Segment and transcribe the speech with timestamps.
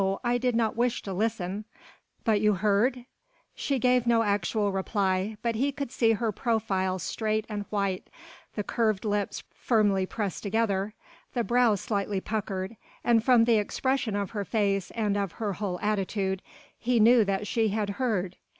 [0.23, 1.63] I did not wish to listen."
[2.23, 3.05] "But you heard?"
[3.53, 8.09] She gave no actual reply, but he could see her profile straight and white,
[8.55, 10.95] the curved lips firmly pressed together,
[11.35, 15.79] the brow slightly puckered, and from the expression of her face and of her whole
[15.81, 16.41] attitude,
[16.79, 18.37] he knew that she had heard.